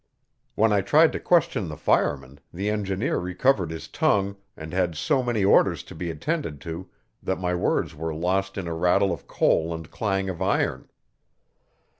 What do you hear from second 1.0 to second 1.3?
to